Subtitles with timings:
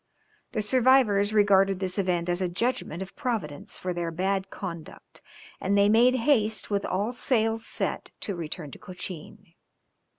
[0.53, 5.21] The survivors regarded this event as a judgment of Providence for their bad conduct,
[5.59, 9.53] and they made haste, with all sails set to return to Cochin.